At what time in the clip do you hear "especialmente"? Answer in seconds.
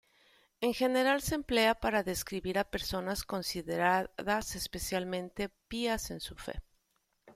4.55-5.49